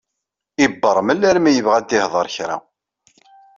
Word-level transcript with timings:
Yebbeṛmel 0.61 1.21
armi 1.29 1.51
yebɣa 1.55 1.75
ad 1.77 1.85
d-ihder 1.87 2.27
kra. 2.35 2.57